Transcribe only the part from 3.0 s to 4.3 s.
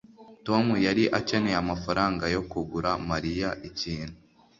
mariya ikintu